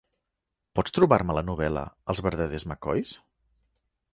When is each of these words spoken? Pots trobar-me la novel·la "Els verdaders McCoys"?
Pots 0.79 0.95
trobar-me 0.95 1.35
la 1.39 1.43
novel·la 1.49 1.83
"Els 2.15 2.23
verdaders 2.29 2.67
McCoys"? 2.71 3.13